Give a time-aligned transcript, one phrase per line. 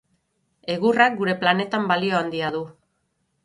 [0.75, 2.67] Egurrak gure planetan balio handia du.